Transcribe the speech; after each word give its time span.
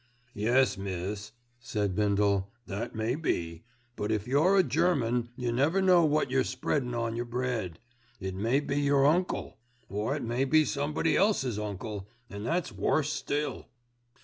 "Yes, 0.33 0.79
miss," 0.79 1.31
said 1.59 1.93
Bindle, 1.93 2.49
"that 2.65 2.95
may 2.95 3.13
be; 3.13 3.65
but 3.95 4.11
if 4.11 4.25
you're 4.27 4.57
a 4.57 4.63
German 4.63 5.29
you 5.37 5.51
never 5.51 5.79
know 5.79 6.03
what 6.05 6.31
you're 6.31 6.43
spreadin' 6.43 6.95
on 6.95 7.15
your 7.15 7.25
bread. 7.25 7.77
It 8.19 8.33
may 8.33 8.61
be 8.61 8.81
your 8.81 9.05
uncle, 9.05 9.59
or 9.89 10.15
it 10.15 10.23
may 10.23 10.43
be 10.43 10.65
somebody 10.65 11.15
else's 11.15 11.59
uncle, 11.59 12.09
an' 12.31 12.43
that's 12.45 12.71
worse 12.71 13.13
still." 13.13 13.67